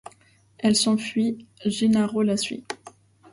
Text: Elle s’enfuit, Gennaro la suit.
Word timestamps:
Elle 0.57 0.75
s’enfuit, 0.75 1.45
Gennaro 1.63 2.23
la 2.23 2.35
suit. 2.35 2.63